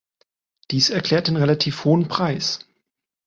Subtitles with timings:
[0.71, 2.65] Dies erklärt den relativ hohen Preis.